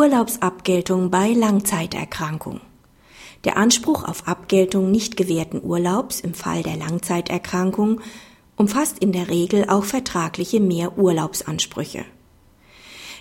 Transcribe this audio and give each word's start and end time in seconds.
Urlaubsabgeltung 0.00 1.10
bei 1.10 1.34
Langzeiterkrankung. 1.34 2.62
Der 3.44 3.58
Anspruch 3.58 4.02
auf 4.02 4.26
Abgeltung 4.26 4.90
nicht 4.90 5.18
gewährten 5.18 5.62
Urlaubs 5.62 6.20
im 6.20 6.32
Fall 6.32 6.62
der 6.62 6.78
Langzeiterkrankung 6.78 8.00
umfasst 8.56 8.98
in 9.00 9.12
der 9.12 9.28
Regel 9.28 9.68
auch 9.68 9.84
vertragliche 9.84 10.58
Mehrurlaubsansprüche. 10.58 12.06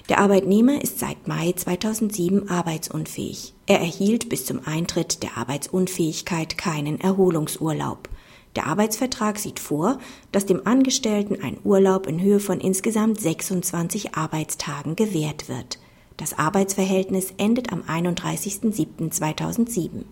Der 0.08 0.20
Arbeitnehmer 0.20 0.82
ist 0.82 1.00
seit 1.00 1.28
Mai 1.28 1.52
2007 1.52 2.50
arbeitsunfähig. 2.50 3.54
Er 3.66 3.82
erhielt 3.82 4.30
bis 4.30 4.46
zum 4.46 4.66
Eintritt 4.66 5.22
der 5.22 5.36
Arbeitsunfähigkeit 5.36 6.58
keinen 6.58 7.02
Erholungsurlaub. 7.02 8.08
Der 8.56 8.68
Arbeitsvertrag 8.68 9.38
sieht 9.38 9.60
vor, 9.60 10.00
dass 10.32 10.46
dem 10.46 10.66
Angestellten 10.66 11.44
ein 11.44 11.58
Urlaub 11.66 12.08
in 12.08 12.22
Höhe 12.22 12.40
von 12.40 12.62
insgesamt 12.62 13.20
26 13.20 14.16
Arbeitstagen 14.16 14.96
gewährt 14.96 15.50
wird. 15.50 15.78
Das 16.20 16.38
Arbeitsverhältnis 16.38 17.34
endet 17.38 17.72
am 17.72 17.82
31.07.2007. 17.84 20.04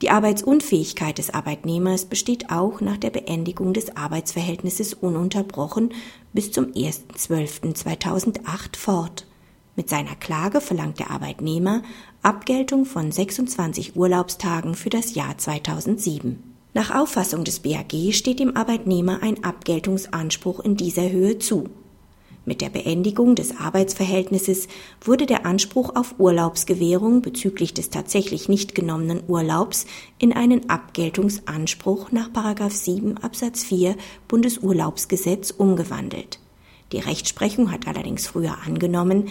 Die 0.00 0.10
Arbeitsunfähigkeit 0.10 1.16
des 1.16 1.32
Arbeitnehmers 1.32 2.06
besteht 2.06 2.50
auch 2.50 2.80
nach 2.80 2.96
der 2.96 3.10
Beendigung 3.10 3.72
des 3.72 3.96
Arbeitsverhältnisses 3.96 4.94
ununterbrochen 4.94 5.94
bis 6.32 6.50
zum 6.50 6.72
1.12.2008 6.72 8.76
fort. 8.76 9.28
Mit 9.76 9.88
seiner 9.88 10.16
Klage 10.16 10.60
verlangt 10.60 10.98
der 10.98 11.12
Arbeitnehmer 11.12 11.82
Abgeltung 12.22 12.84
von 12.84 13.12
26 13.12 13.94
Urlaubstagen 13.94 14.74
für 14.74 14.90
das 14.90 15.14
Jahr 15.14 15.38
2007. 15.38 16.42
Nach 16.74 16.92
Auffassung 16.92 17.44
des 17.44 17.60
BAG 17.60 18.12
steht 18.12 18.40
dem 18.40 18.56
Arbeitnehmer 18.56 19.22
ein 19.22 19.44
Abgeltungsanspruch 19.44 20.58
in 20.58 20.76
dieser 20.76 21.08
Höhe 21.10 21.38
zu. 21.38 21.68
Mit 22.44 22.60
der 22.60 22.70
Beendigung 22.70 23.36
des 23.36 23.56
Arbeitsverhältnisses 23.56 24.66
wurde 25.00 25.26
der 25.26 25.46
Anspruch 25.46 25.94
auf 25.94 26.16
Urlaubsgewährung 26.18 27.22
bezüglich 27.22 27.72
des 27.72 27.88
tatsächlich 27.88 28.48
nicht 28.48 28.74
genommenen 28.74 29.22
Urlaubs 29.28 29.86
in 30.18 30.32
einen 30.32 30.68
Abgeltungsanspruch 30.68 32.10
nach 32.10 32.30
7 32.68 33.18
Absatz 33.18 33.62
4 33.62 33.96
Bundesurlaubsgesetz 34.26 35.52
umgewandelt. 35.52 36.40
Die 36.90 36.98
Rechtsprechung 36.98 37.70
hat 37.70 37.86
allerdings 37.86 38.26
früher 38.26 38.56
angenommen, 38.66 39.28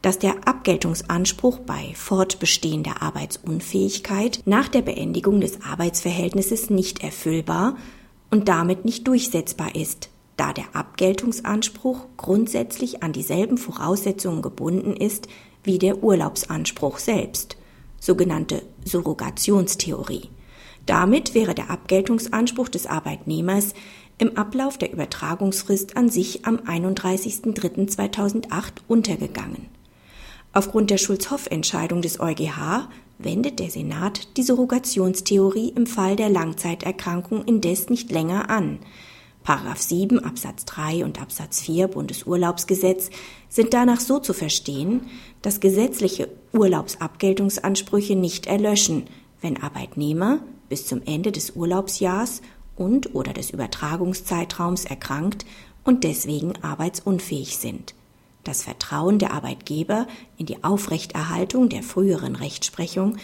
dass 0.00 0.18
der 0.18 0.48
Abgeltungsanspruch 0.48 1.58
bei 1.58 1.92
fortbestehender 1.94 3.02
Arbeitsunfähigkeit 3.02 4.40
nach 4.46 4.68
der 4.68 4.82
Beendigung 4.82 5.42
des 5.42 5.62
Arbeitsverhältnisses 5.62 6.70
nicht 6.70 7.02
erfüllbar 7.02 7.76
und 8.30 8.48
damit 8.48 8.86
nicht 8.86 9.06
durchsetzbar 9.06 9.74
ist 9.74 10.08
da 10.36 10.52
der 10.52 10.74
Abgeltungsanspruch 10.74 12.06
grundsätzlich 12.16 13.02
an 13.02 13.12
dieselben 13.12 13.58
Voraussetzungen 13.58 14.42
gebunden 14.42 14.94
ist 14.94 15.28
wie 15.64 15.78
der 15.78 16.02
Urlaubsanspruch 16.02 16.98
selbst, 16.98 17.56
sogenannte 17.98 18.62
Surrogationstheorie. 18.84 20.28
Damit 20.84 21.34
wäre 21.34 21.54
der 21.54 21.70
Abgeltungsanspruch 21.70 22.68
des 22.68 22.86
Arbeitnehmers 22.86 23.72
im 24.18 24.36
Ablauf 24.36 24.78
der 24.78 24.92
Übertragungsfrist 24.92 25.96
an 25.96 26.08
sich 26.08 26.46
am 26.46 26.56
31.03.2008 26.56 28.72
untergegangen. 28.86 29.66
Aufgrund 30.52 30.90
der 30.90 30.98
Schulz-Hoff-Entscheidung 30.98 32.02
des 32.02 32.20
EuGH 32.20 32.88
wendet 33.18 33.58
der 33.58 33.70
Senat 33.70 34.36
die 34.36 34.42
Surrogationstheorie 34.42 35.70
im 35.70 35.86
Fall 35.86 36.16
der 36.16 36.30
Langzeiterkrankung 36.30 37.44
indes 37.44 37.90
nicht 37.90 38.10
länger 38.10 38.48
an, 38.48 38.78
Paragraph 39.46 39.80
7 39.80 40.22
Absatz 40.24 40.64
3 40.64 41.04
und 41.04 41.22
Absatz 41.22 41.60
4 41.60 41.86
Bundesurlaubsgesetz 41.86 43.10
sind 43.48 43.74
danach 43.74 44.00
so 44.00 44.18
zu 44.18 44.32
verstehen, 44.32 45.02
dass 45.40 45.60
gesetzliche 45.60 46.28
Urlaubsabgeltungsansprüche 46.52 48.16
nicht 48.16 48.48
erlöschen, 48.48 49.04
wenn 49.40 49.62
Arbeitnehmer 49.62 50.40
bis 50.68 50.88
zum 50.88 51.00
Ende 51.06 51.30
des 51.30 51.52
Urlaubsjahrs 51.52 52.42
und 52.74 53.14
oder 53.14 53.32
des 53.32 53.50
Übertragungszeitraums 53.50 54.84
erkrankt 54.84 55.46
und 55.84 56.02
deswegen 56.02 56.60
arbeitsunfähig 56.64 57.56
sind. 57.56 57.94
Das 58.42 58.64
Vertrauen 58.64 59.20
der 59.20 59.32
Arbeitgeber 59.32 60.08
in 60.38 60.46
die 60.46 60.64
Aufrechterhaltung 60.64 61.68
der 61.68 61.84
früheren 61.84 62.34
Rechtsprechung 62.34 63.16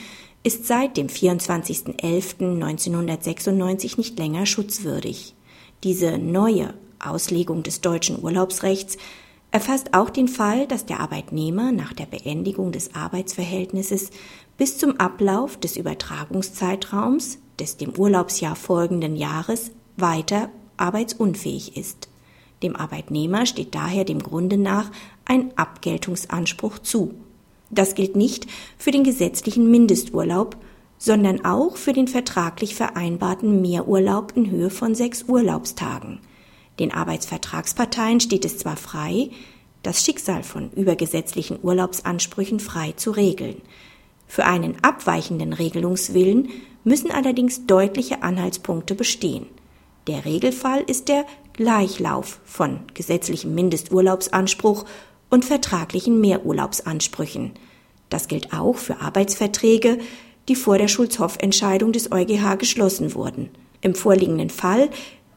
ist 0.44 0.68
seit 0.68 0.96
dem 0.96 1.08
24.11.1996 1.08 3.96
nicht 3.96 4.16
länger 4.20 4.46
schutzwürdig. 4.46 5.34
Diese 5.84 6.16
neue 6.16 6.74
Auslegung 7.00 7.64
des 7.64 7.80
deutschen 7.80 8.22
Urlaubsrechts 8.22 8.96
erfasst 9.50 9.94
auch 9.94 10.10
den 10.10 10.28
Fall, 10.28 10.68
dass 10.68 10.86
der 10.86 11.00
Arbeitnehmer 11.00 11.72
nach 11.72 11.92
der 11.92 12.06
Beendigung 12.06 12.70
des 12.70 12.94
Arbeitsverhältnisses 12.94 14.10
bis 14.56 14.78
zum 14.78 15.00
Ablauf 15.00 15.56
des 15.56 15.76
Übertragungszeitraums 15.76 17.38
des 17.58 17.78
dem 17.78 17.96
Urlaubsjahr 17.98 18.54
folgenden 18.54 19.16
Jahres 19.16 19.72
weiter 19.96 20.50
arbeitsunfähig 20.76 21.76
ist. 21.76 22.08
Dem 22.62 22.76
Arbeitnehmer 22.76 23.44
steht 23.44 23.74
daher 23.74 24.04
dem 24.04 24.20
Grunde 24.20 24.56
nach 24.56 24.90
ein 25.24 25.50
Abgeltungsanspruch 25.58 26.78
zu. 26.78 27.14
Das 27.70 27.94
gilt 27.94 28.14
nicht 28.14 28.46
für 28.78 28.92
den 28.92 29.02
gesetzlichen 29.02 29.70
Mindesturlaub, 29.70 30.56
sondern 31.02 31.44
auch 31.44 31.76
für 31.76 31.92
den 31.92 32.06
vertraglich 32.06 32.76
vereinbarten 32.76 33.60
Mehrurlaub 33.60 34.34
in 34.36 34.48
Höhe 34.48 34.70
von 34.70 34.94
sechs 34.94 35.24
Urlaubstagen. 35.24 36.20
Den 36.78 36.94
Arbeitsvertragsparteien 36.94 38.20
steht 38.20 38.44
es 38.44 38.58
zwar 38.58 38.76
frei, 38.76 39.30
das 39.82 40.04
Schicksal 40.04 40.44
von 40.44 40.70
übergesetzlichen 40.70 41.58
Urlaubsansprüchen 41.60 42.60
frei 42.60 42.92
zu 42.92 43.10
regeln. 43.10 43.60
Für 44.28 44.44
einen 44.44 44.76
abweichenden 44.82 45.52
Regelungswillen 45.52 46.50
müssen 46.84 47.10
allerdings 47.10 47.66
deutliche 47.66 48.22
Anhaltspunkte 48.22 48.94
bestehen. 48.94 49.46
Der 50.06 50.24
Regelfall 50.24 50.82
ist 50.86 51.08
der 51.08 51.26
Gleichlauf 51.52 52.38
von 52.44 52.78
gesetzlichem 52.94 53.52
Mindesturlaubsanspruch 53.56 54.84
und 55.30 55.44
vertraglichen 55.44 56.20
Mehrurlaubsansprüchen. 56.20 57.54
Das 58.08 58.28
gilt 58.28 58.52
auch 58.52 58.76
für 58.76 59.00
Arbeitsverträge, 59.00 59.98
die 60.48 60.56
vor 60.56 60.78
der 60.78 60.88
Schulz-Hoff-Entscheidung 60.88 61.92
des 61.92 62.10
EuGH 62.10 62.58
geschlossen 62.58 63.14
wurden. 63.14 63.50
Im 63.80 63.94
vorliegenden 63.94 64.50
Fall 64.50 64.90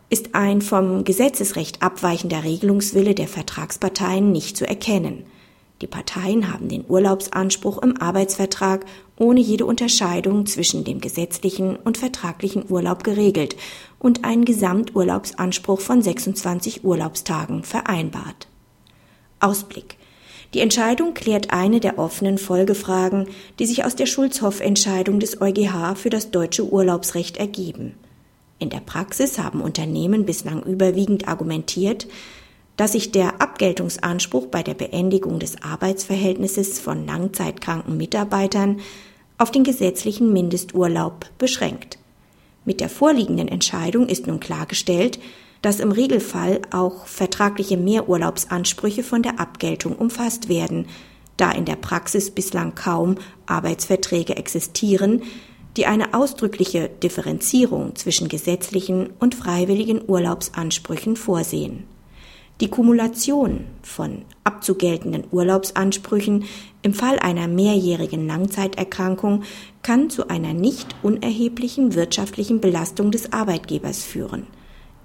ist 0.09 0.35
ein 0.35 0.61
vom 0.61 1.03
Gesetzesrecht 1.03 1.81
abweichender 1.81 2.43
Regelungswille 2.43 3.15
der 3.15 3.27
Vertragsparteien 3.27 4.31
nicht 4.31 4.55
zu 4.57 4.67
erkennen. 4.67 5.25
Die 5.81 5.87
Parteien 5.87 6.53
haben 6.53 6.69
den 6.69 6.85
Urlaubsanspruch 6.87 7.79
im 7.79 7.99
Arbeitsvertrag 7.99 8.85
ohne 9.17 9.41
jede 9.41 9.65
Unterscheidung 9.65 10.45
zwischen 10.45 10.83
dem 10.83 11.01
gesetzlichen 11.01 11.75
und 11.75 11.97
vertraglichen 11.97 12.65
Urlaub 12.69 13.03
geregelt 13.03 13.57
und 13.99 14.23
einen 14.23 14.45
Gesamturlaubsanspruch 14.45 15.81
von 15.81 16.01
26 16.01 16.85
Urlaubstagen 16.85 17.63
vereinbart. 17.63 18.47
Ausblick 19.39 19.97
die 20.53 20.59
Entscheidung 20.59 21.13
klärt 21.13 21.51
eine 21.51 21.79
der 21.79 21.99
offenen 21.99 22.37
Folgefragen, 22.37 23.27
die 23.59 23.65
sich 23.65 23.83
aus 23.83 23.95
der 23.95 24.05
Schulz-Hoff-Entscheidung 24.05 25.19
des 25.19 25.41
EuGH 25.41 25.95
für 25.95 26.09
das 26.09 26.31
deutsche 26.31 26.71
Urlaubsrecht 26.71 27.37
ergeben. 27.37 27.95
In 28.59 28.69
der 28.69 28.79
Praxis 28.79 29.37
haben 29.37 29.61
Unternehmen 29.61 30.25
bislang 30.25 30.63
überwiegend 30.63 31.27
argumentiert, 31.27 32.07
dass 32.77 32.93
sich 32.93 33.11
der 33.11 33.41
Abgeltungsanspruch 33.41 34.47
bei 34.47 34.63
der 34.63 34.73
Beendigung 34.73 35.39
des 35.39 35.61
Arbeitsverhältnisses 35.61 36.79
von 36.79 37.05
langzeitkranken 37.05 37.97
Mitarbeitern 37.97 38.79
auf 39.37 39.51
den 39.51 39.63
gesetzlichen 39.63 40.31
Mindesturlaub 40.31 41.25
beschränkt. 41.37 41.97
Mit 42.63 42.81
der 42.81 42.89
vorliegenden 42.89 43.47
Entscheidung 43.47 44.07
ist 44.07 44.27
nun 44.27 44.39
klargestellt, 44.39 45.19
dass 45.65 45.79
im 45.79 45.91
Regelfall 45.91 46.61
auch 46.69 47.07
vertragliche 47.07 47.75
Mehrurlaubsansprüche 47.75 49.01
von 49.01 49.23
der 49.23 49.39
Abgeltung 49.39 49.95
umfasst 49.95 50.47
werden, 50.47 50.85
da 51.37 51.51
in 51.51 51.65
der 51.65 51.75
Praxis 51.75 52.29
bislang 52.29 52.75
kaum 52.75 53.15
Arbeitsverträge 53.47 54.37
existieren, 54.37 55.23
die 55.75 55.87
eine 55.87 56.13
ausdrückliche 56.13 56.87
Differenzierung 57.01 57.95
zwischen 57.95 58.27
gesetzlichen 58.27 59.09
und 59.19 59.33
freiwilligen 59.33 60.07
Urlaubsansprüchen 60.07 61.15
vorsehen. 61.15 61.85
Die 62.61 62.69
Kumulation 62.69 63.61
von 63.81 64.21
abzugeltenden 64.43 65.23
Urlaubsansprüchen 65.31 66.43
im 66.83 66.93
Fall 66.93 67.17
einer 67.17 67.47
mehrjährigen 67.47 68.27
Langzeiterkrankung 68.27 69.41
kann 69.81 70.11
zu 70.11 70.27
einer 70.27 70.53
nicht 70.53 70.95
unerheblichen 71.01 71.95
wirtschaftlichen 71.95 72.61
Belastung 72.61 73.09
des 73.09 73.33
Arbeitgebers 73.33 74.03
führen. 74.03 74.45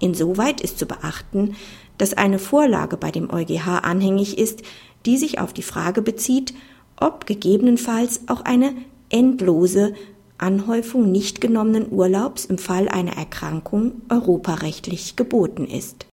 Insoweit 0.01 0.61
ist 0.61 0.79
zu 0.79 0.85
beachten, 0.85 1.55
dass 1.97 2.13
eine 2.13 2.39
Vorlage 2.39 2.97
bei 2.97 3.11
dem 3.11 3.31
EuGH 3.31 3.83
anhängig 3.83 4.37
ist, 4.37 4.63
die 5.05 5.17
sich 5.17 5.39
auf 5.39 5.53
die 5.53 5.63
Frage 5.63 6.01
bezieht, 6.01 6.53
ob 6.99 7.25
gegebenenfalls 7.25 8.21
auch 8.27 8.41
eine 8.41 8.73
endlose 9.09 9.93
Anhäufung 10.37 11.11
nicht 11.11 11.41
genommenen 11.41 11.91
Urlaubs 11.91 12.45
im 12.45 12.57
Fall 12.57 12.89
einer 12.89 13.13
Erkrankung 13.13 14.01
europarechtlich 14.09 15.15
geboten 15.15 15.65
ist 15.65 16.07